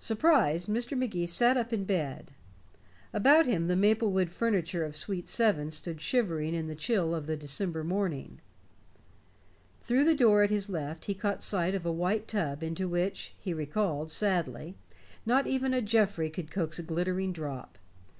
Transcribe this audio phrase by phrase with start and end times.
[0.00, 0.98] Surprised, Mr.
[0.98, 2.32] Magee sat up in bed.
[3.12, 7.30] About him, the maple wood furniture of suite seven stood shivering in the chill of
[7.30, 8.40] a December morning.
[9.80, 13.36] Through the door at his left he caught sight of a white tub into which,
[13.38, 14.74] he recalled sadly,
[15.24, 17.78] not even a Geoffrey could coax a glittering drop.